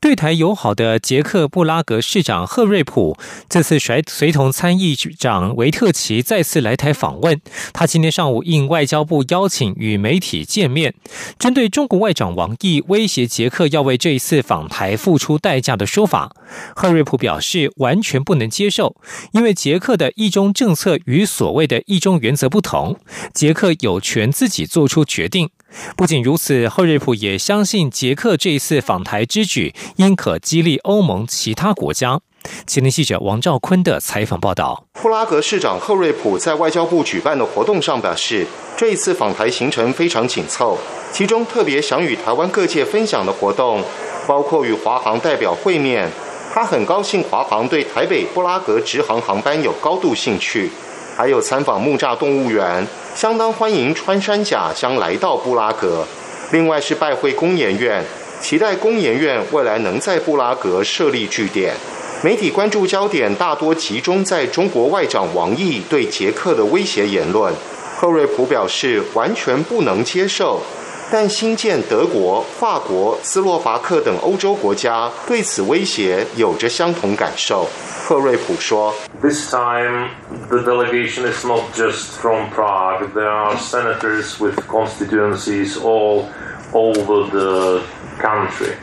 [0.00, 3.16] 对台友好的捷克布拉格市长赫瑞普
[3.48, 7.40] 这次随随同参议长维特奇再次来台访问。
[7.72, 10.94] 他今天上午应外交部邀请与媒体见面，
[11.38, 16.34] 针对中国外长王毅威胁捷克要为这一次访台付出代价的说法，
[16.74, 18.96] 赫瑞普表示完全不能接受，
[19.32, 22.96] 因为捷克的一中政策与所谓的一中原则不同，
[23.32, 25.50] 捷克有权自己做出决定。
[25.96, 32.20] 不仅如此，赫瑞普也相信捷克这一次访台之举，应可激励欧盟其他国家。
[32.66, 38.46] 前天记者王兆坤的采访报道：布拉格市长赫瑞普在外交部举办的活动上表示，
[38.76, 40.78] 这一次访台行程非常紧凑，
[41.12, 43.82] 其中特别想与台湾各界分享的活动，
[44.26, 46.08] 包括与华航代表会面。
[46.50, 50.70] 他很高兴华航对台北布拉格直航航班有高度兴趣。
[51.18, 56.06] 还有参访木栅动物园，相当欢迎穿山甲将来到布拉格。
[56.52, 58.04] 另外是拜会公研院，
[58.40, 61.74] 期待公研院未来能在布拉格设立据点。
[62.22, 67.52] 媒体关注焦点大多集中在中国外长王毅对捷克的威胁言论。
[67.96, 70.62] 赫瑞普表示完全不能接受。
[71.11, 77.67] 但新建德国、法国、斯洛伐克等欧洲国家对此威胁有着相同感受。
[78.03, 80.09] 赫瑞普说：“This time
[80.49, 83.13] the delegation is not just from Prague.
[83.13, 86.29] There are senators with constituencies all
[86.73, 87.81] over the
[88.19, 88.75] country.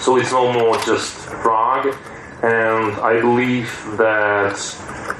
[0.00, 1.12] So it's no more just
[1.42, 1.94] Prague.
[2.42, 4.56] And I believe that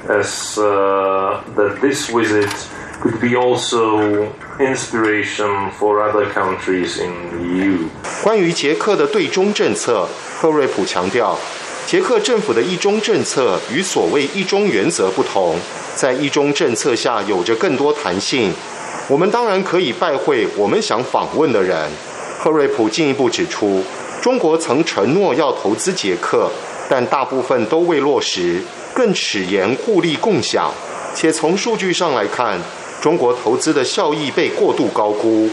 [0.09, 2.51] as that this visit
[3.00, 7.78] Could be also.” Inspiration for other countries in EU。
[8.22, 10.06] 关于捷克的对中政策，
[10.38, 11.38] 赫瑞普强调，
[11.86, 15.56] 捷克政府的一中政策与所谓一中原则不同，
[15.96, 18.52] 在一中政策下有着更多弹性。
[19.08, 21.90] 我们当然可以拜会我们想访问的人。
[22.38, 23.82] 赫瑞普进一步指出，
[24.20, 26.50] 中国曾承诺要投资捷克，
[26.88, 28.62] 但大部分都未落实，
[28.94, 30.72] 更齿言互利共享，
[31.14, 32.58] 且从数据上来看。
[33.00, 35.48] 中国投资的效益被过度高估，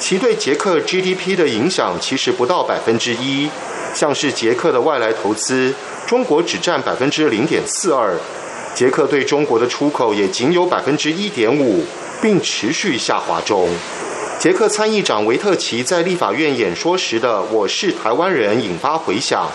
[0.00, 3.48] 其对捷克 GDP 的影响其实不到百分之一。
[3.94, 5.72] 像是捷克的外来投资，
[6.06, 8.14] 中国只占百分之零点四二，
[8.74, 11.84] 捷克对中国的出口也仅有百分之一点五，
[12.20, 13.68] 并持续下滑中。
[14.38, 19.50] 捷克参议长维特奇在立法院演说时的“我是台湾人”引发回响，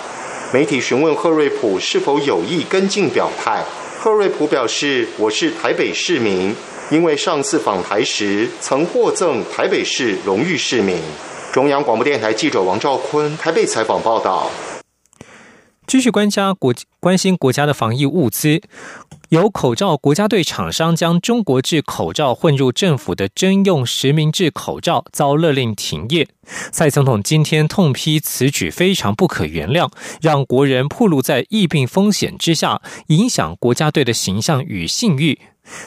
[0.52, 3.64] 媒体询问赫瑞普是否有意跟进表态，
[4.00, 6.56] 赫瑞普表示：“我是台北市民。”
[6.92, 10.98] 因为上次访台时曾获赠台北市荣誉市民。
[11.54, 14.52] 中央广播电台记者王兆坤台北采访报道。
[15.88, 18.62] 继续关家国关心国家的防疫物资，
[19.30, 26.28] 有口罩国家队厂商将中国制口罩混入政府的征用实名制口罩，遭勒令停业。
[26.72, 29.90] 蔡总统今天痛批此举非常不可原谅，
[30.22, 35.40] 让国人暴露在疫病风险之下，影响国家队的形象与信誉。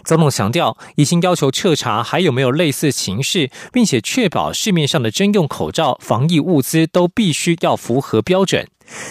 [0.04, 8.66] 总统强调，已经要求彻查还有没有类似情势，并且确保市面上的征用口罩、防疫物资都必须要符合标准。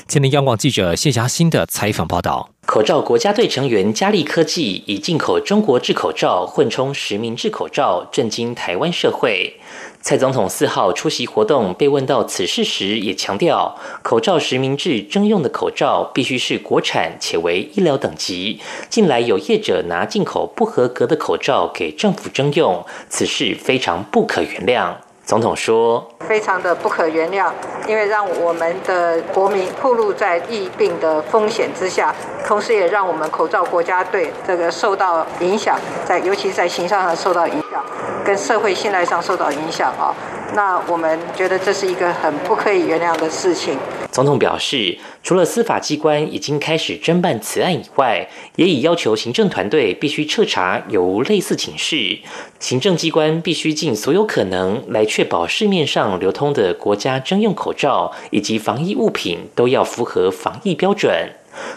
[0.08, 9.60] 今天央广记者谢霞欣的采访报道：口罩国家队成员佳利科技以进口中国制口罩混充实名制口罩，震惊台湾社会。
[10.04, 18.60] 蔡总统四号出席活动，被问到此事时，也强调，口罩实名制征用的口罩必须是国产且为医疗等级。
[18.90, 24.94] 近来有业者拿进口不合格的口罩给政府征用，此事非常不可原谅。
[25.26, 27.50] 总统说：“非常的不可原谅，
[27.88, 32.14] 因为让我们的国民暴露在疫病的风险之下，
[32.46, 37.84] 同时也让我们口罩国家队这个受到影响，在尤其在形象上受到影响，
[38.26, 40.14] 跟社会信赖上受到影响啊。
[40.56, 43.78] 那我们觉得这是一个很不可以原谅的事情。”
[44.12, 52.20] 总统表示，除了司法机关已经开始侦办此案以外，也已要求行政团队必须彻查有无类似情事。
[52.60, 61.30] 行政机关必须尽所有可能来确保市面上流通的国家征用口罩以及防疫物品都要符合防疫标准。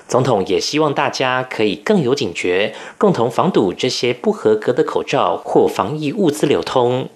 [0.08, 7.10] 总统也希望大家可以更有警觉，共同防堵这些不合格的口罩或防疫物资流通。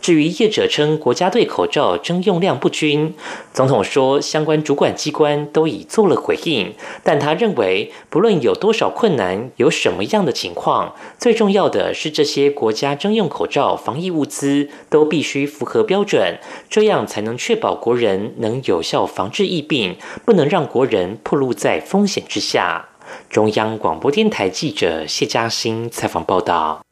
[0.00, 3.14] 至于业者称国家队口罩征用量不均，
[3.52, 16.38] 总统说相关主管机关都已做了回应，但他认为不论有多少困难，有什么样的情况，最重要的是这些国家征用口罩防疫物资都必须符合标准，
[16.70, 22.88] 这样才能确保国人能有效防治疫病，不能让国人暴露在风险之下。
[23.28, 26.85] 中央广播电台记者谢嘉欣采访报道。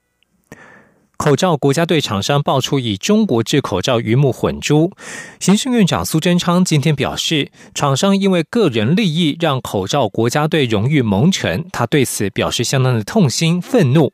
[1.17, 4.93] 口罩国家队厂商爆出以中国制口罩鱼目混珠，
[5.39, 14.13] 行政院长苏贞昌今天表示，厂商因为个人利益让口罩国家队荣誉蒙尘，他对此表示相当的痛心愤怒。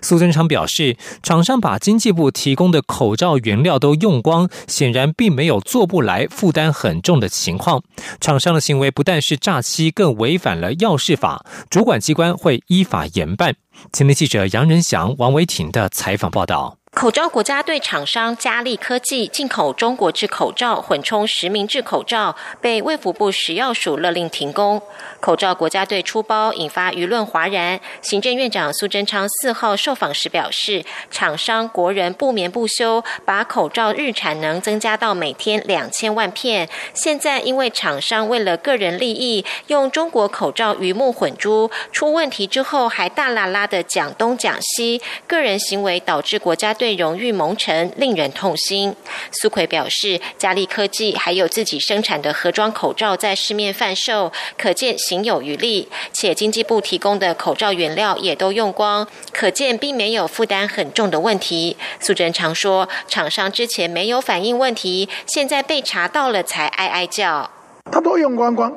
[0.00, 7.82] 苏贞昌表示，厂商把经济部提供的口罩原料都用光，显然并没有做不来、负担很重的情况。
[8.20, 13.56] 厂商的行为不但是诈欺，更违反了药事法，主管机关会依法严办。
[13.92, 16.77] 前天记者杨仁祥、王维婷的采访报道。
[16.98, 24.82] 口罩国家队厂商佳利科技进口中国制口罩混充实名制口罩，被卫福部食药署勒令停工。
[25.20, 27.78] 口罩国家队出包，引发舆论哗然。
[28.02, 36.68] 行政院长苏贞昌四号受访时表示，厂商国人不眠不休，把口罩日产能增加到每天两千万片。
[36.94, 46.87] 现在因为厂商为了个人利益，用中国口罩鱼目混珠，出问题之后还大拉拉的讲东讲西，个人行为导致国家队。
[46.94, 48.94] 荣誉蒙尘，令人痛心。
[49.30, 55.88] 苏奎表示，嘉利科技还有自己生产的盒装口罩在市面贩售，可见行有余力。
[56.12, 61.76] 且经济部提供的口罩原料也都用光，可见并没有负担很重的问题。
[62.00, 67.50] 苏贞常说，厂商之前没有反映问题，现在被查到了才哀哀叫。
[67.90, 68.70] 他都用光光，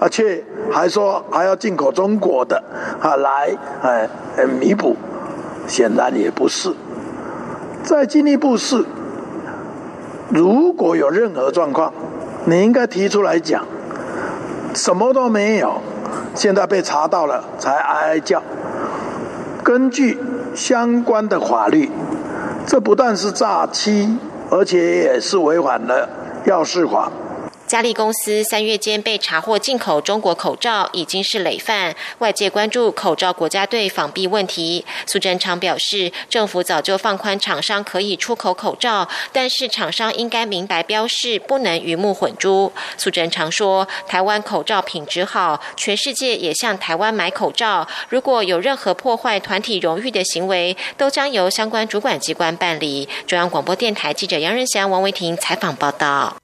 [0.00, 0.42] 而且
[0.72, 2.62] 还说还要进口中国的
[3.00, 4.08] 啊来哎
[4.58, 4.96] 弥补，
[5.66, 6.74] 显然也不是。
[7.88, 8.84] 再进一步是，
[10.28, 11.90] 如果有任何状况，
[12.44, 13.64] 你应该提出来讲。
[14.74, 15.80] 什么都没有，
[16.34, 18.42] 现在被查到了才哀哀叫。
[19.64, 20.18] 根据
[20.54, 21.90] 相关的法律，
[22.66, 24.18] 这不但是诈欺，
[24.50, 26.10] 而且也是违反了
[26.44, 27.10] 药事法。
[27.68, 31.94] 嘉利公司三月间被查获进口中国口罩，已经是累犯。
[32.16, 34.86] 外界关注口罩国家队仿弊问题。
[35.06, 42.72] 苏贞昌表示，政府早就放宽厂商可以出口口罩，但是厂商应该明白标示，不能鱼目混珠。
[42.96, 47.86] 苏贞昌说，台湾口罩品质好，全世界也向台湾买口罩。
[48.08, 53.06] 如果有任何破坏团体荣誉的行为，都将由相关主管机关办理。
[53.26, 56.38] 中央广播电台记者杨仁祥、王维婷采访报道。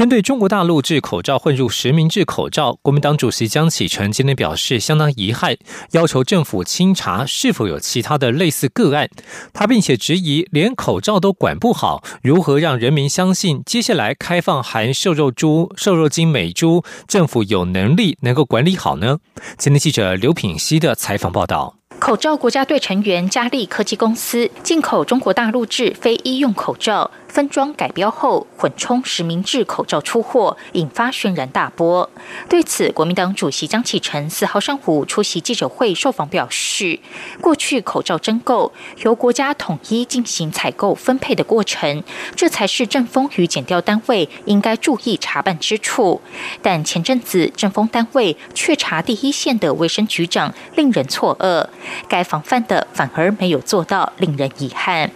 [0.00, 5.58] 针对中国大陆制口罩混入实名制口罩，国民党主席江启臣今天表示相当遗憾，
[5.90, 9.10] 要求政府清查是否有其他的类似个案。
[9.52, 19.18] 他并且质疑，连口罩都管不好，如何让人民相信接下来开放含瘦肉猪、瘦肉精美猪，政府有能力能够管理好呢？
[19.58, 21.76] 今天记者刘品希的采访报道。
[21.98, 27.10] 口罩国家队成员佳利科技公司进口中国大陆制非医用口罩。
[27.30, 32.10] 分装改标后混充实名制口罩出货，引发轩然大波。
[32.48, 36.98] 对此，国民党主席张启臣四号上午出席记者会受访表示，
[37.40, 38.72] 过去口罩征购
[39.04, 42.02] 由国家统一进行采购分配的过程，
[42.34, 46.20] 这才是政风与检调单位应该注意查办之处。
[46.60, 51.68] 但前阵子政风单位却查第一线的卫生局长，令人错愕。
[52.08, 55.12] 该防范的反而没有做到，令人遗憾。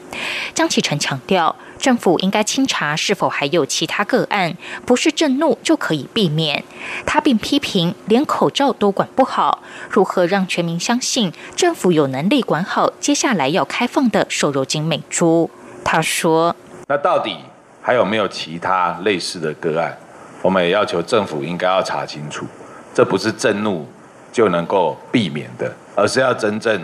[0.55, 1.57] 张启臣强调。
[1.79, 6.65] 政府应该清查是否还有其他个案，不是震怒就可以避免。
[7.05, 15.51] 他并批评连口罩都管不好，如何让全民相信政府有能力管好接下来要开放的瘦肉精美猪？
[15.85, 16.57] 他说
[16.89, 17.37] ：“那到底
[17.83, 19.95] 还有没有其他类似的个案？
[20.41, 22.47] 我们也要求政府应该要查清楚。
[22.95, 23.87] 这不是震怒
[24.33, 26.81] 就能够避免的，而是要真正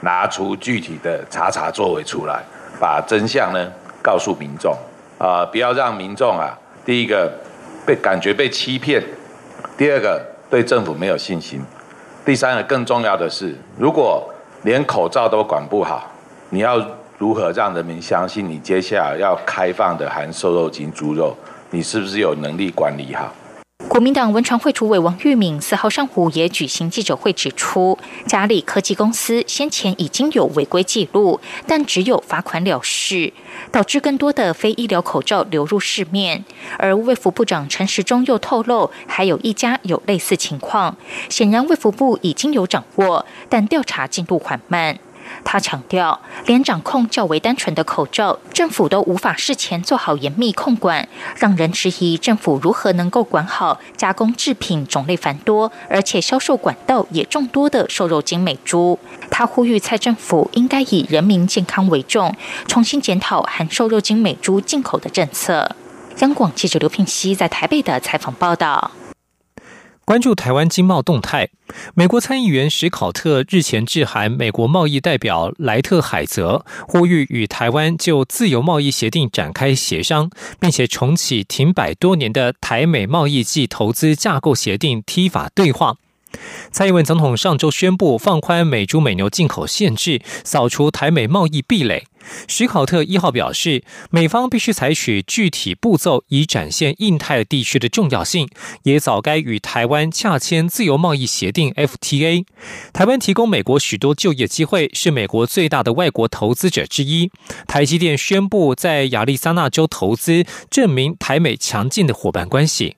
[0.00, 2.44] 拿出具体的查查作为出来，
[2.78, 3.72] 把真相呢？”
[4.04, 4.76] 告诉民众
[5.18, 6.52] 啊，不要让民众啊，
[6.84, 7.32] 第一个
[7.86, 9.02] 被感觉被欺骗，
[9.78, 11.62] 第二个对政府没有信心，
[12.26, 14.28] 第三个更重要的是，如果
[14.62, 16.10] 连口罩都管不好，
[16.50, 16.84] 你要
[17.16, 21.34] 如何让人民相信你接下来要开放的含瘦肉精猪肉，
[21.70, 23.32] 你是不是有能力管理好？
[23.94, 27.96] 国民党文传会主委王玉敏四号上午也举行记者会，指出
[28.26, 33.32] 嘉里科技公司先前已经有违规记录，但只有罚款了事，
[33.70, 36.44] 导致更多的非医疗口罩流入市面。
[36.76, 40.96] 而卫福部长陈时中又透露，还有一家有类似情况。
[41.28, 44.98] 显然卫福部已经有掌握，但调查进度缓慢。
[45.44, 58.98] 他强调，连掌控较为单纯的口罩，政府都无法事前做好严密控管，让人质疑政府如何能够管好加工制品种类繁多，而且销售管道也众多的瘦肉精美猪。
[59.30, 62.34] 他呼吁蔡政府应该以人民健康为重，
[62.66, 65.74] 重新检讨含瘦肉精美猪进口的政策。
[66.18, 68.90] 央广记者刘聘熙在台北的采访报道。
[70.04, 71.48] 关注台湾经贸动态，
[71.94, 80.28] 美国参议员史考特日前致函美国贸易代表莱特海泽，呼吁与台湾就自由贸易协定展开协商，
[80.60, 85.96] 并且重启停摆多年的台美贸易暨投资架构协定 T 法对话。
[86.70, 92.04] 蔡英文总统上周宣布放宽美猪美牛进口限制，扫除台美贸易壁垒。
[92.48, 98.48] 史考特一号表示，美方必须采取具体步骤，以展现印太地区的重要性，
[98.84, 102.44] 也早该与台湾洽签自由贸易协定 FTA。
[102.92, 107.30] 台湾提供美国许多就业机会，是美国最大的外国投资者之一。
[107.66, 112.96] 台积电宣布在亚利桑那州投资，证明台美强劲的伙伴关系。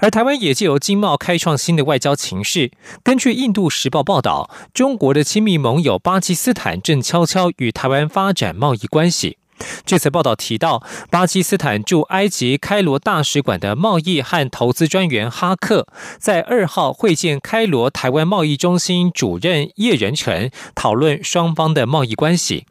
[0.00, 2.70] 而台湾也借由经贸开创新的外交情势。
[3.02, 9.38] 根据《印度时报》报道，中国的亲密盟友巴基斯坦正悄悄与台湾发展贸易关系。
[9.86, 15.86] 这次报道提到，巴基斯坦驻埃及开罗大使馆的贸易和投资专员哈克，
[16.18, 22.66] 在二号会见开罗台湾贸易中心主任叶仁成，讨论双方的贸易关系。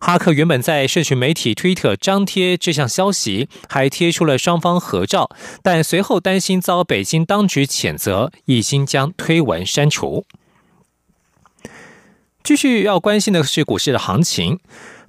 [0.00, 5.30] 哈克原本在社群媒体推特张贴这项消息，还贴出了双方合照，
[5.62, 10.26] 但随后担心遭北京当局谴责，一心将推文删除。
[12.42, 14.60] 继续要关心的是股市的行情。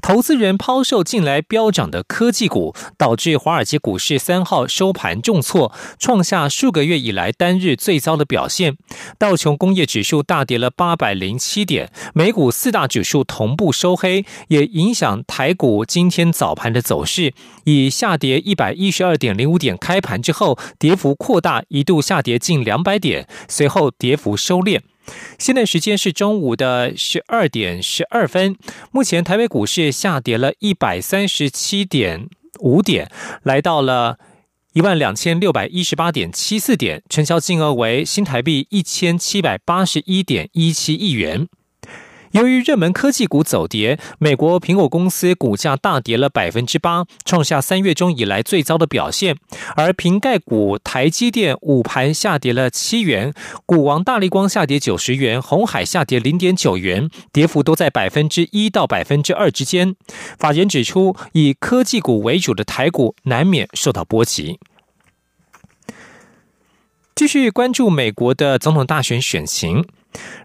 [0.06, 8.78] 投资人抛售近来飙涨的科技股，导致华尔街股市三号收盘重挫，创下数个月以来单日最糟的表现。
[9.18, 17.34] 道琼工业指数大跌了八百零七点，美股四大指数同步收黑，也影响台股今天早盘的走势，
[17.64, 24.82] 以下跌一百一十二点零五点开盘之后，跌幅扩大，一度下跌近两百点，随后跌幅收敛。
[25.38, 28.56] 现在时间是中午的十二点十二分。
[28.92, 32.28] 目前台北股市下跌了一百三十七点
[32.60, 33.10] 五点，
[33.44, 34.18] 来到了
[34.74, 41.48] 一万两千六百一十八点七四点，成交金额为新台币一千七百八十一点一七亿元。
[42.36, 49.38] 由于热门科技股走跌，美国苹果公司股价大跌了百分之八，创下三月中以来最糟的表现。
[49.78, 53.34] 而瓶盖股台积电午盘下跌了七元，
[53.66, 59.96] 股王大力光下跌九十元，红海下跌零点九元，跌幅都在百分之一到百分之二之间。
[60.38, 64.60] 法人指出，以科技股为主的台股难免受到波及。
[67.16, 69.86] 继续关注美国的总统大选选情。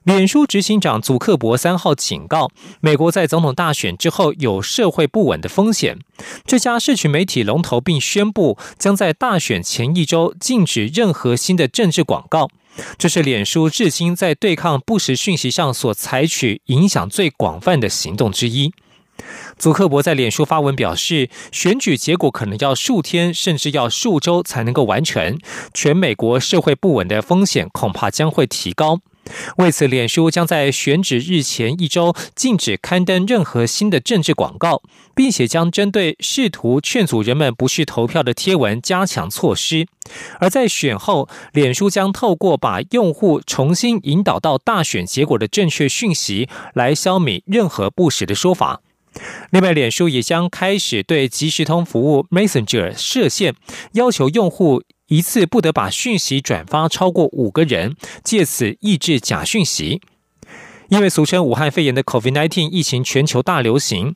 [0.05, 2.51] 脸书执行长祖克伯三号警告，
[2.81, 5.99] 美国在总统大选之后有社会不稳的风险。
[6.47, 12.49] 这家社群媒体龙头并宣布，将在大选前一周禁止任何新的政治广告。
[12.97, 18.73] 这是脸书至今在对抗不实讯息上所采取影响最广泛的行动之一。
[19.59, 25.39] 祖克伯在脸书发文表示，选举结果可能要数天甚至要数周才能够完成，
[25.75, 29.01] 全美国社会不稳的风险恐怕将会提高。
[29.59, 34.83] 为此，脸书将在选举日前一周禁止刊登任何新的政治广告，
[35.15, 39.87] 并且将针对试图劝阻人们不去投票的贴文加强措施。
[40.39, 48.81] 而在选后，脸书将透过把用户重新引导到大选结果的正确讯息，来消弭任何不实的说法。
[49.51, 53.55] 另外，脸书也将开始对即时通服务 Messenger 设限，
[53.93, 54.83] 要求用户。
[55.11, 60.01] 一次不得把讯息转发超过五个人，借此抑制假讯息。
[60.89, 64.15] 因为俗称武汉肺炎的 COVID-19 疫情全球大流行，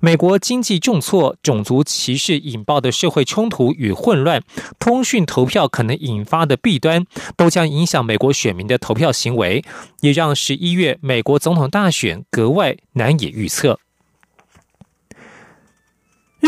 [0.00, 4.42] 美国经济重挫、种族歧视引爆的社会冲突与混乱，
[4.78, 7.04] 通讯投票可能引发的弊端，
[7.36, 9.62] 都将影响美国选民的投票行为，
[10.00, 13.78] 也让十一月美国总统大选格外难以预测。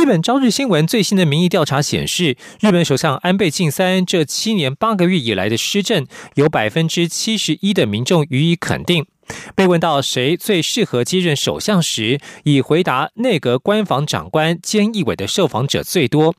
[0.02, 6.04] 日本朝日新闻最新的民意调查显示，日本首相安倍晋三这七年八个月以来的施政，
[6.34, 9.06] 有百分之七十一的民众予以肯定。
[9.54, 16.34] 被问到谁最适合接任首相时，以回答内阁官房长官菅义伟的受访者最多。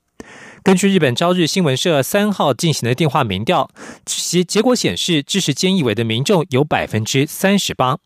[0.62, 3.70] 根据日本朝日新闻社三号进行的电话民调，
[4.05, 7.98] 其结果显示，支持菅义伟的民众有百分之三十八。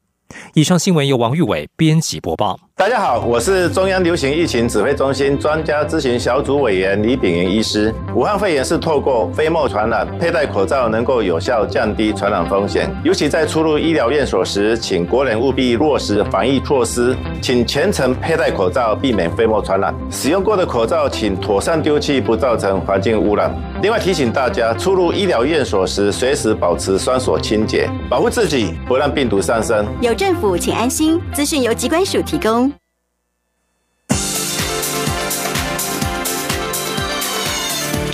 [0.53, 2.66] 以上新闻由王玉伟编辑播报。
[2.79, 7.91] 大家好，我是中央流行疫情指挥中心专家咨询小组委员李炳云医师。
[8.13, 12.87] 武汉肺炎是透过飞沫传染，佩戴口罩能够有效降低传染风险。
[13.03, 19.91] 尤其在出入医疗院所时，请国人务必落实防疫措施，请全程佩戴口罩，避免飞沫传染。
[20.11, 23.51] 使用过的口罩请妥善丢弃，不造成环境污染。
[23.81, 29.83] 另外提醒大家，出入医疗院所时，随时保持双手清洁，保护自己，不让病毒上升。
[29.99, 31.19] 有政府，请安心。
[31.33, 32.66] 资讯由机关署提供。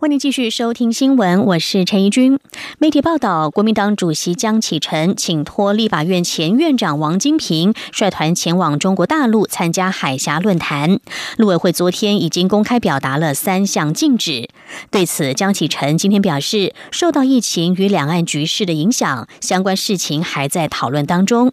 [0.00, 2.38] 欢迎继续收听新闻，我是陈怡君。
[2.78, 11.00] 媒体报道，国民党主席江启臣请托立法院前院长王金平率团前往中国大陆参加海峡论坛。
[11.36, 14.48] 陆委会昨天已经公开表达了三项禁止。
[14.92, 21.52] 对此，江启臣今天表示，受到疫情与两岸局势的影响，相关事情还在讨论当中。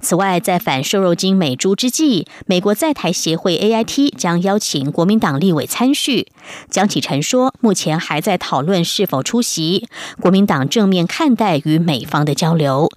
[0.00, 6.28] 此外，在反瘦肉精美猪之际，美国在台协会 AIT 将邀请国民党立委参叙。
[6.70, 9.86] 江启臣说，目前还在讨论是否出席，
[10.20, 12.88] 国民党正面看待与美方的交流。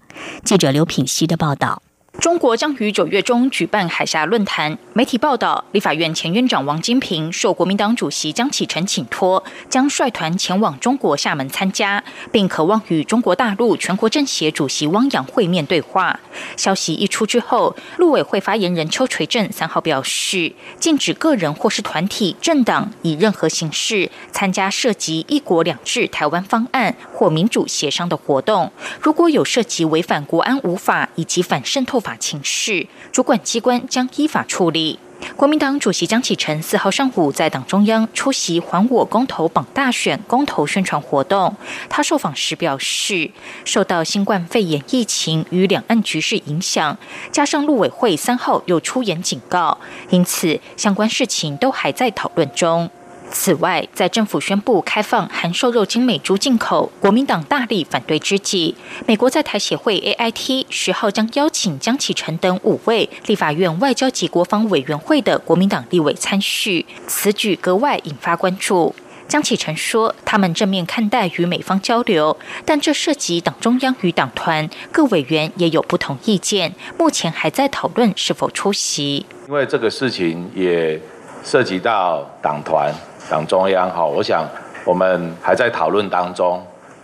[0.43, 1.81] 记者刘品希的报道。
[2.21, 4.77] 中国将于九月中举办海峡论坛。
[4.93, 16.19] 媒体报道，立法院前院长王金平受国民党主席江启臣请托，将率团前往中国厦门参加，并渴望与中国大陆全国政协主席汪洋会面对话。
[16.55, 28.71] 消息一出之后，陆委会发言人邱垂正三号表示，禁止个人或是团体、政党以任何形式参加涉及“一国两制”台湾方案或民主协商的活动。
[28.99, 34.97] 如果有涉及违反国安无法以及反渗透法情事，主管机关将依法处理。
[35.37, 41.55] 国民党主席江启臣四号上午在党中央出席“还我公投”榜大选公投宣传活动。
[41.87, 43.29] 他受访时表示，
[43.63, 46.97] 受到新冠肺炎疫情与两岸局势影响，
[47.31, 49.77] 加上陆委会三号又出言警告，
[50.09, 52.89] 因此相关事情都还在讨论中。
[53.31, 58.75] 此外，在政府宣布开放含瘦肉精美猪进口，国民党大力反对之际，
[59.07, 68.93] 美国在台协会 AIT 十号将邀请江启臣等五位立法院外交及国防委员会的国民党立委参叙，此举格外引发关注。
[69.27, 79.25] 江启臣说，他们正面看待与美方交流，但这涉及党中央与党团各委员也有不同意见，目前还在讨论是否出席。
[79.47, 80.99] 因为这个事情也
[81.45, 82.93] 涉及到党团。
[83.31, 84.45] 党中央哈，我想
[84.83, 86.61] 我们还在讨论当中，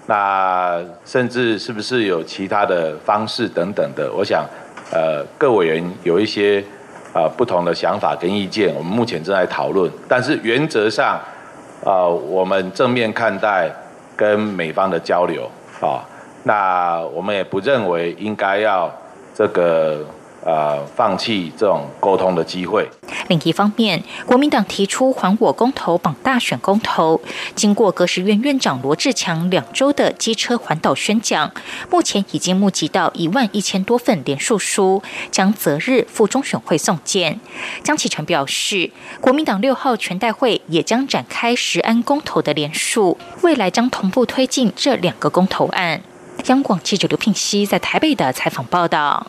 [0.07, 4.45] 那甚至是不是有其他的方式等等的，我想
[4.91, 6.61] 呃各委员有一些
[7.13, 11.17] 啊不同的想法跟意见，我们目前正在讨论，但是原则上
[11.85, 13.71] 啊我们正面看待
[14.17, 16.03] 跟美方的交流啊，
[16.43, 18.91] 那我们也不认为应该要
[19.33, 20.05] 这个。
[20.47, 22.89] 呃，放弃这种沟通的机会。
[23.27, 27.19] 另一方面，国民党提出还我公投榜大选公投，
[27.53, 31.51] 经过格实院院长罗志强两周的机车环岛宣讲，
[31.91, 37.41] 目前已经募集到一万一千多份连署书，将择日赴中选会送件。
[37.83, 46.01] 江启臣表示，国民党六号全代会也将展开十安公投的连署，未来将同步推进这两个公投案。
[46.45, 49.27] 央广记者刘聘熙在台北的采访报道。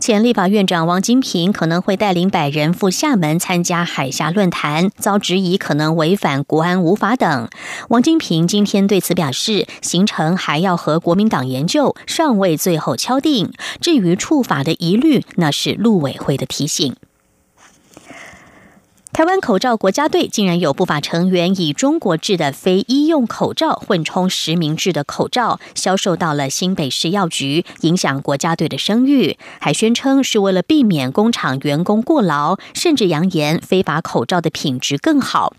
[0.00, 7.48] 前立法院长王金平可能会带领百人赴厦门参加海峡论坛，遭质疑可能违反国安无法等。
[7.88, 13.52] 王金平今天对此表示，行程还要和国民党研究，尚未最后敲定。
[13.80, 16.94] 至于触法的疑虑，那是陆委会的提醒。
[19.18, 29.36] 台湾口罩国家队竟然有不法成员以中国制的非医用口罩混充实名制的口罩，销售到了新北市药局，影响国家队的声誉。
[29.58, 35.52] 还宣称是为了避免工厂员工过劳，甚至扬言非法口罩的品质更好。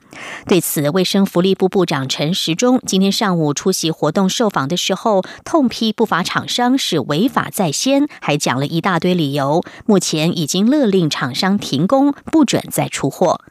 [0.47, 9.61] 对此，卫生福利部部长陈时中今天上午出席活动受访的时候，痛批不法厂商是违法在先，还讲了一大堆理由。
[9.85, 13.41] 目前已经勒令厂商停工，不准再出货。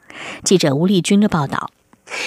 [0.45, 1.71] 记者吴丽君的报道。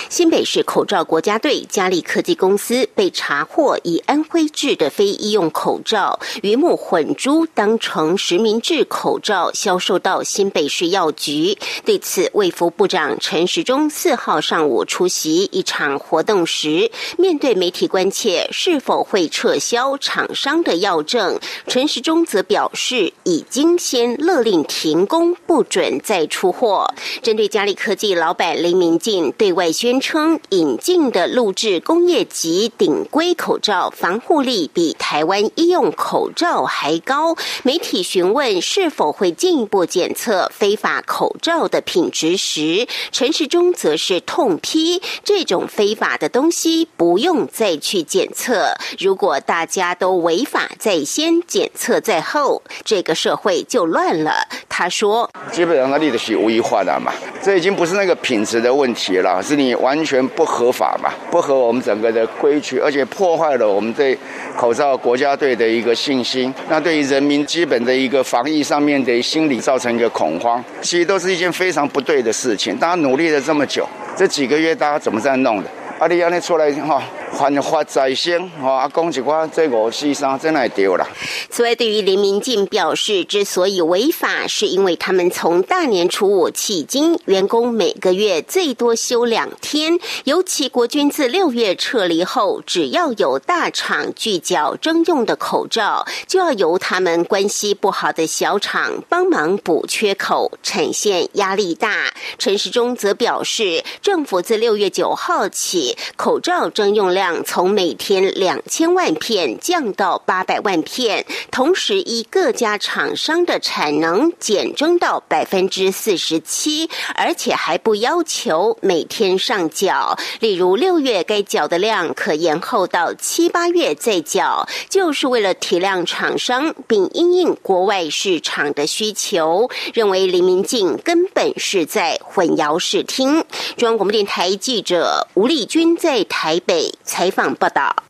[0.10, 11.58] 新北市口罩国家队嘉利科技公司被查获以安徽制的非医用口罩鱼目混珠，当成实名制口罩销售到新北市药局。
[11.84, 26.94] 对此，卫福部长陈时中四号上午出席一场活动时，面对媒体关切是否会撤销厂商的药证，陈时中则表示已经先勒令停工，不准再出货。
[27.24, 29.71] 针对嘉利科技老板林明进对外。
[29.72, 37.36] 宣称引进的录制工业级顶规口罩防护力比台湾医用口罩还高。
[37.64, 48.76] 媒体询问是否会进一步检测非法口罩的品质时，陈时中则是痛批这种非法的东西不用再去检测。
[49.00, 54.48] 如果大家都违法在先，检测在后，这个社会就乱了。
[54.68, 57.12] 他说：“基本上那立的是违法的嘛，
[57.44, 64.18] 这已经不是那个品质的问题了，是你完全不合法嘛，不合我们整个的规矩，而且破坏了我们对
[64.58, 66.54] 口罩国家队的一个信心。
[66.68, 72.76] 那对于人民基本的一个防疫上面的心理造成一个恐慌，其实都是一件非常不对的事情。
[72.78, 75.70] 大家努力了这么久，这几个月大家怎么在弄的？
[76.02, 77.00] 阿里安尼出来哈。”
[77.32, 78.82] 犯法在先，哈！
[78.82, 81.08] 啊，讲一寡这五四三真来丢了。
[81.50, 89.98] 此外，对于林明进表示，之所以违法，是因为他们从大年初五迄今，员工每个月最多休两天。
[90.26, 102.14] 尤其国军自六月撤离后，只要有大厂拒缴征用的口罩，就要由他们关系不好的小厂帮忙补缺口，产线压力大。
[102.38, 107.44] 陈时中则表示，政府自六月九号起，口罩征用量。
[107.44, 120.16] 从每天两千万片降到八百万片，同时依各家厂商的产能减征到百分之四十七，而且还不要求每天上缴。
[120.40, 129.70] 例如六月该缴的量可延后到七八月再缴，就是为了体谅厂商，并因应国外市场的需求。
[129.94, 133.44] 认为李明进根本是在混淆视听。
[133.78, 136.94] 中央广播电台记者吴丽君均在台北。
[137.04, 138.04] 采访报道：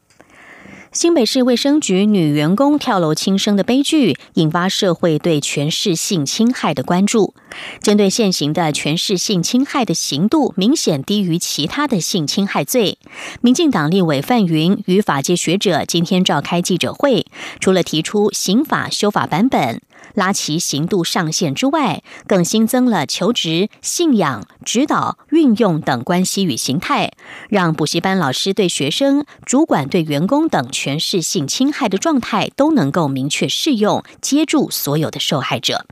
[0.92, 7.34] 新北市卫生局女员工跳楼轻生的悲剧，引发社会对全市性侵害的关注。
[7.82, 12.98] 针对现行的全市性侵害的刑度明显低于其他的性侵害罪，
[13.40, 17.26] 民进党立委范云与法界学者今天召开记者会，
[17.62, 19.82] 除了提出刑法修法版本。
[20.14, 27.12] 拉齐刑度上限之外，更新增了求职、信仰、指导、运用等关系与形态，
[27.50, 35.86] 让补习班老师对学生、主管对员工等全市性侵害的状态都能够明确适用，接住所有的受害者。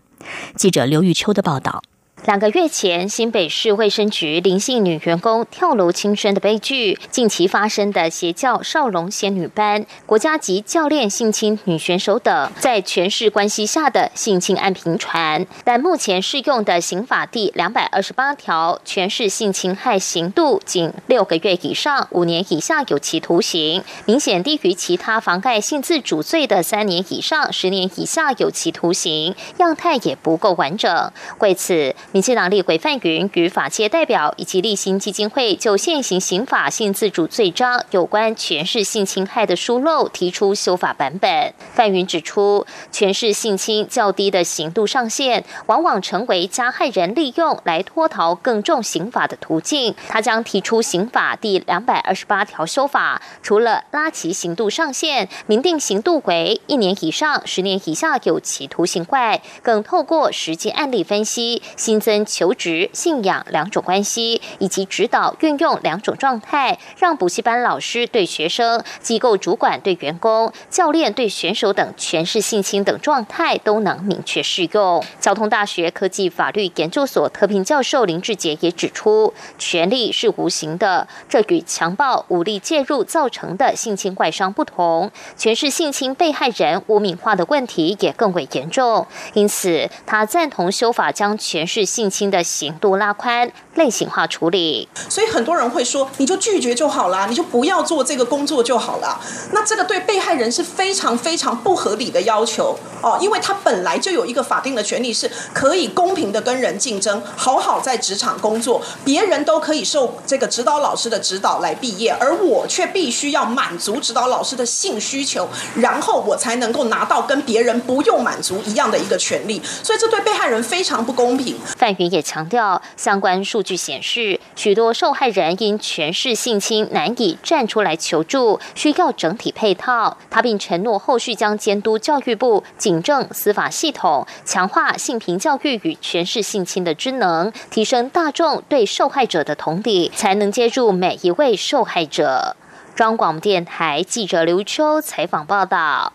[0.56, 1.82] 记者刘玉秋的报道。
[2.26, 15.48] 两个月前，新北市卫生局林姓女员工跳楼轻生的悲剧，近期发生的邪教少龙仙女班、国家级教练性侵女选手等，在全市关系下的性侵案频传。
[15.64, 31.12] 但目前适用的刑法第两百二十八条，全市性侵害刑度仅六个月以上五年以下有期徒刑，明显低于其他妨害性自主罪的三年以上十年以下有期徒刑，样态也不够完整。
[31.40, 31.96] 为此。
[32.12, 41.54] 民进党立委范云与法界代表以及立新基金会就现行刑法性自主罪章有关权势性侵害的疏漏提出修法版本。
[41.72, 49.94] 范云指出，权势性侵较低的刑度上限，往往成为加害人利用来脱逃更重刑法的途径。
[50.08, 61.99] 他将提出刑法第两百二十八条修法，除了拉其刑度上限，明定刑度为一年以上十年以下有期徒刑外，更透过实际案例分析新。
[62.00, 75.04] 增求职、信仰两种关系，以及指导运用两种状态，让补习班老师对学生、机构主管对员工、教练对选手等全是性侵等状态都能明确适用。
[75.20, 89.06] 交通大学科技法律研究所特聘教授林志杰也指出，权力是无形的，这与强暴、武力介入造成的性侵外伤不同，全是性侵被害人污名化的问题也更为严重。
[89.34, 91.89] 因此，他赞同修法将全是。
[91.90, 94.88] 性侵的刑度拉宽，类型化处理。
[95.10, 99.20] 所以很多人会说，你就拒绝就好了，你就不要做这个工作就好了。
[99.52, 108.82] 那这个对被害人是非常非常不合理的要求哦，因为他本来就有一个法定的权利，是可以公平的跟人竞争，好好在职场工作。
[109.04, 119.62] 别人都可以受这个指导老师的指导来毕业，而我却必须要满足指导老师的性需求，然后我才能够拿到跟别人不用满足一样的一个权利。
[119.84, 121.58] 所以这对被害人非常不公平。
[121.80, 130.18] 范云也强调，相关数据显示，许多受害人因权势性侵难以站出来求助，需要整体配套。
[130.30, 142.58] 他并承诺，后续将监督教育部、警政、司法系统，强化性平教育与权势性侵的职能，提升大众对受害者的同理，才能接住每一位受害者。
[142.94, 146.12] 中广电台记者刘秋采访报道。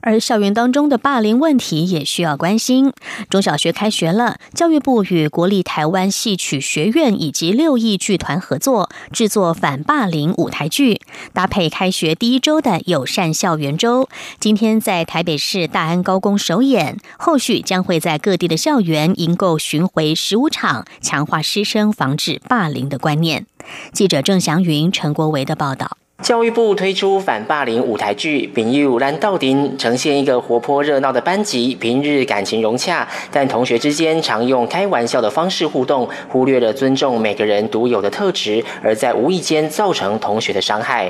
[0.00, 2.92] 而校园当中的霸凌问题也需要关心。
[3.28, 11.00] 中小学开学了，教育部与国立台湾戏曲学院以及六艺剧团合作，制作反霸凌舞台剧，
[11.32, 14.08] 搭配开学第一周的友善校园周。
[14.38, 23.46] 今天在台北市大安高工首演，后续将会在各地的校园营购巡回十五场，强化师生防治霸凌的观念。
[23.92, 25.98] 记者郑祥云、陈国维的报道。
[26.24, 41.08] 教育部推出反霸凌舞台剧《丙友兰道丁》，呈现一个活泼热闹的班级，平日感情融洽，但同学之间常用开玩笑的方式互动，忽略了尊重每个人独有的特质，而在无意间造成同学的伤害。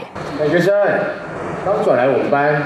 [0.51, 0.75] 学生，
[1.65, 2.63] 刚转来我们班，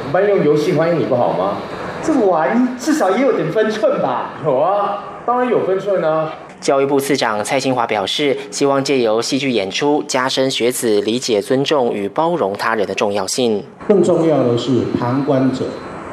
[0.00, 1.58] 我们班用游戏欢迎你不好吗？
[2.02, 4.32] 这玩至少也有点分寸吧？
[4.44, 6.32] 有啊，当然有分寸啊。
[6.60, 13.62] 教育部次长蔡清华表示，希望借由戏剧演出，加深学子理解、尊重与包容他人的重要性。
[13.86, 15.66] 更重要的是，旁观者，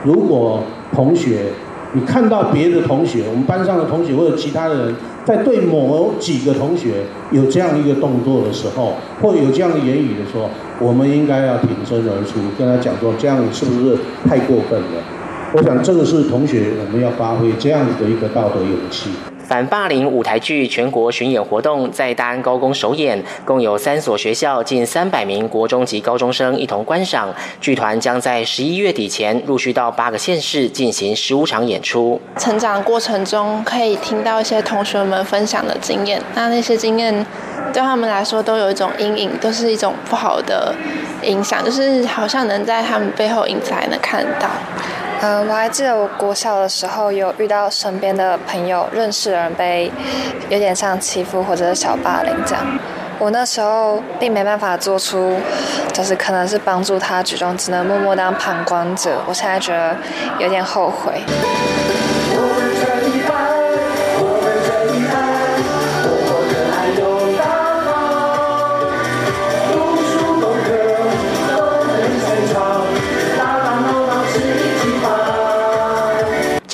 [0.03, 0.61] 如果
[0.93, 1.45] 同学
[1.93, 15.03] 你看到别的同学，我们班上的同学或者其他的人，在对某几个同学有这样一个动作的时候，或有这样的言语的时候，我们应该要挺身而出，跟他讲说，这样是不是太过分了？
[15.53, 19.11] 我想，这个是同学我们要发挥这样子的一个道德勇气。
[19.53, 27.31] 反霸凌舞台剧全国巡演活动在大安高工首演，共有三所学校近三百名国中及高中生一同观赏。
[27.61, 32.19] 剧团将在十一月底前陆续到八个县市进行十五场演出。
[32.35, 37.23] 成长过程中可以听到一些同学们分享的经验，那那些经验
[37.71, 40.73] 对他们来说都有一种阴影，都是一种不好的
[41.21, 44.49] 影响，就是好像能在他们背后影子还能看到。
[45.25, 49.89] 嗯，我还记得我国小的时候有遇到身边的朋友认识的人被
[50.49, 52.61] 有点像欺负或者是小霸凌这样，
[53.19, 55.37] 我那时候并没办法做出，
[55.93, 59.21] 就是可能是帮助他举动，只能默默当旁观者。
[59.25, 59.95] 我现在觉得
[60.39, 61.21] 有点后悔。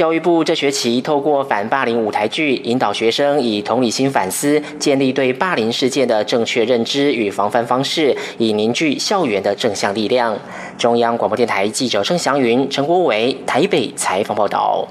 [0.10, 10.36] 教育部这学期透过反霸凌舞台剧，引导学生以同理心反思，建立对霸凌事件的正确认知与防范方式，以凝聚校园的正向力量。
[10.80, 14.88] 中央广播电台记者郑祥云、陈国伟台北采访报道。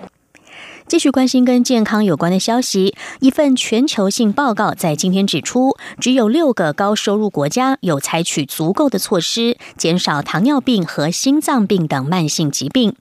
[0.89, 2.95] 继续关心跟健康有关的消息。
[3.21, 12.95] 一份全球性报告在今天指出，只有六个高收入国家有采取足够的措施，减少糖尿病和心脏病等慢性疾病。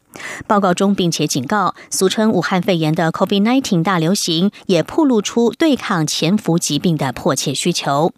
[0.48, 8.12] 报告中，并且警告，俗称武汉肺炎的 COVID-19 大流行，也暴露出对抗潜伏疾病的迫切需求。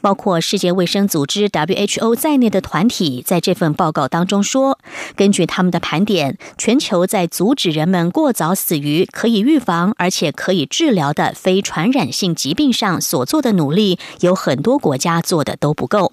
[0.00, 4.78] 包括世界卫生组织 （WHO） 在内的团体在这份报告当中说，
[5.16, 16.12] 根据他们的盘点，全球在阻止人们过早死于可以预防而且可以治疗的非传染性疾病上所做的努力，有很多国家做的都不够。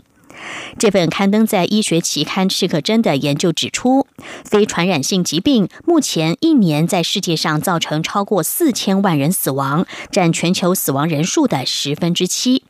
[0.78, 4.06] 这份刊登在医学期刊《赤客针》的研究指出，
[4.44, 12.64] 非传染性疾病目前一年在世界上造成超过四千万人死亡，占全球死亡人数的十分之七。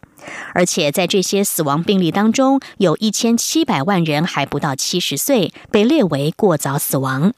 [0.53, 7.33] 而且在这些死亡病例当中，有一千七百万人还不到七十岁，被列为过早死亡。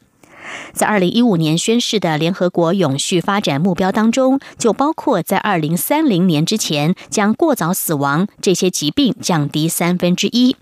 [0.72, 10.56] 在二零一五年宣誓的联合国永续发展目标当中，就包括在二零三零年之前将过早死亡这些疾病降低三分之一。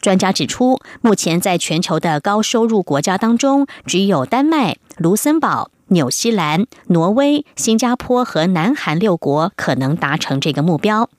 [0.00, 11.10] 专家指出，目前在全球的高收入国家当中，只有丹麦、卢森堡、纽西兰、挪威、新加坡和南韩六国可能达成这个目标。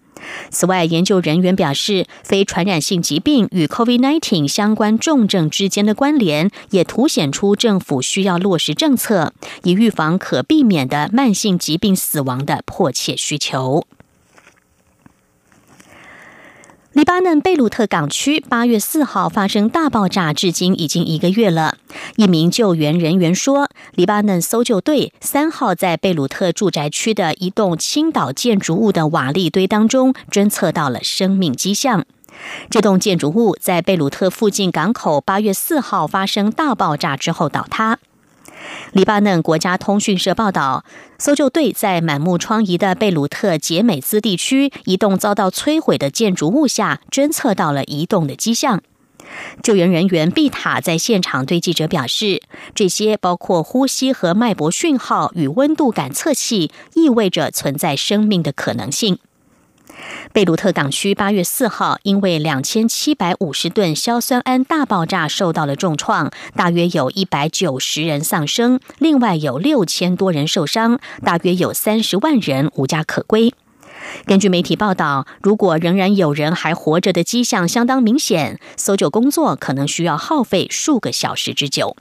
[0.50, 13.86] 此外，研究人员表示，非传染性疾病与 COVID-19 相关重症之间的关联，也凸显出政府需要落实政策，以预防可避免的慢性疾病死亡的迫切需求。
[16.94, 21.78] 黎巴嫩贝鲁特港区八月四号发生大爆炸，至今已经一个月了。
[22.18, 32.04] 一名救援人员说，黎巴嫩搜救队三号在贝鲁特住宅区的一栋倾倒建筑物的瓦砾堆当中侦测到了生命迹象。
[32.70, 38.00] 这栋建筑物在贝鲁特附近港口八月四号发生大爆炸之后倒塌。
[38.94, 40.84] 黎巴嫩国家通讯社报道，
[41.18, 48.82] 搜救队在满目疮痍的贝鲁特杰美兹地区一栋遭到摧毁的建筑物下，侦测到了移动的迹象。
[49.64, 52.42] 救援人员毕塔在现场对记者表示，
[52.76, 59.20] 这些包括呼吸和脉搏讯号与温度感测器，意味着存在生命的可能性。
[60.34, 73.54] 贝鲁特港区八月四号因为两千七百五十吨硝酸铵大爆炸受到了重创，大约有一百九十人丧生，另外有六千多人受伤，大约有三十万人无家可归。
[74.26, 81.96] 根据媒体报道，如果仍然有人还活着的迹象相当明显，搜救工作可能需要耗费数个小时之久。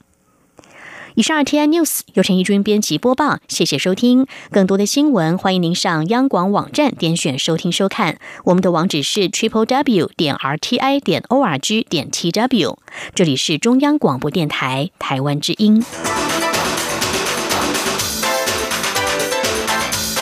[1.20, 4.26] 以上 T I News 由陈义军编辑播报，谢谢收听。
[4.50, 8.16] 更多的新闻，欢迎您上央广网站点选收听收看。
[8.44, 12.78] 我们的网址是 triple w 点 r t i 点 o r g 点 t w。
[13.14, 15.84] 这里是中央广播电台台湾之音。